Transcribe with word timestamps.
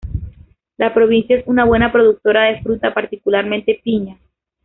La 0.77 0.95
provincia 0.95 1.37
es 1.37 1.43
una 1.45 1.63
buena 1.63 1.91
productora 1.91 2.45
de 2.45 2.63
fruta, 2.63 2.91
particularmente 2.91 3.79
piña. 3.83 4.17